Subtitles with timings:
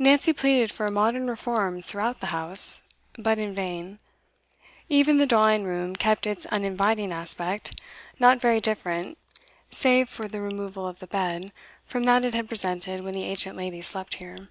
[0.00, 2.82] Nancy pleaded for modern reforms throughout the house,
[3.16, 4.00] but in vain;
[4.88, 7.80] even the drawing room kept its uninviting aspect,
[8.18, 9.16] not very different,
[9.70, 11.52] save for the removal of the bed,
[11.86, 14.48] from that it had presented when the ancient lady slept here.